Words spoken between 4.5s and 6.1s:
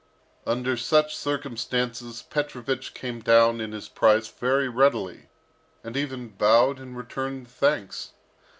readily, and